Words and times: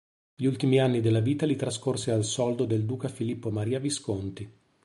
Gli 0.33 0.45
ultimi 0.45 0.79
anni 0.79 0.99
della 0.99 1.19
vita 1.19 1.45
li 1.45 1.55
trascorse 1.55 2.09
al 2.09 2.23
soldo 2.23 2.65
del 2.65 2.85
duca 2.85 3.07
Filippo 3.07 3.51
Maria 3.51 3.77
Visconti. 3.79 4.51